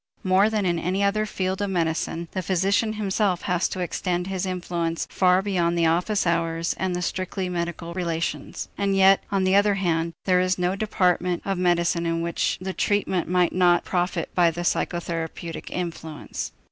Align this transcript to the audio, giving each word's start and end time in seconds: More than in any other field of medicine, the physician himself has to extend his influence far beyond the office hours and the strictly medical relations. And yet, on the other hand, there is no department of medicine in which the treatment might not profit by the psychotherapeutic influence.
More 0.23 0.49
than 0.49 0.65
in 0.65 0.79
any 0.79 1.03
other 1.03 1.27
field 1.27 1.61
of 1.61 1.69
medicine, 1.69 2.27
the 2.31 2.41
physician 2.41 2.93
himself 2.93 3.43
has 3.43 3.69
to 3.69 3.81
extend 3.81 4.25
his 4.25 4.47
influence 4.47 5.05
far 5.11 5.43
beyond 5.43 5.77
the 5.77 5.85
office 5.85 6.25
hours 6.25 6.73
and 6.79 6.95
the 6.95 7.03
strictly 7.03 7.49
medical 7.49 7.93
relations. 7.93 8.67
And 8.79 8.95
yet, 8.95 9.23
on 9.31 9.43
the 9.43 9.53
other 9.53 9.75
hand, 9.75 10.13
there 10.25 10.39
is 10.41 10.57
no 10.57 10.75
department 10.75 11.43
of 11.45 11.59
medicine 11.59 12.07
in 12.07 12.21
which 12.23 12.57
the 12.59 12.73
treatment 12.73 13.27
might 13.29 13.53
not 13.53 13.85
profit 13.85 14.33
by 14.33 14.49
the 14.49 14.61
psychotherapeutic 14.61 15.69
influence. 15.69 16.51